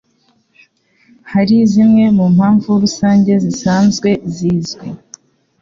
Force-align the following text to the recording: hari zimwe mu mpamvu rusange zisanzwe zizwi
hari 1.31 1.55
zimwe 1.71 2.03
mu 2.17 2.25
mpamvu 2.35 2.69
rusange 2.83 3.31
zisanzwe 3.43 4.09
zizwi 4.35 4.87